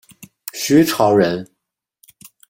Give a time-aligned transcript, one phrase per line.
[0.53, 1.45] 徐潮人。